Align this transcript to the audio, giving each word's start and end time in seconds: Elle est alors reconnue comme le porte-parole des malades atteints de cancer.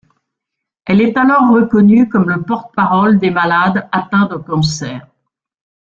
Elle 0.85 0.99
est 0.99 1.15
alors 1.15 1.51
reconnue 1.51 2.09
comme 2.09 2.27
le 2.27 2.41
porte-parole 2.41 3.19
des 3.19 3.29
malades 3.29 3.87
atteints 3.91 4.25
de 4.25 4.37
cancer. 4.37 5.05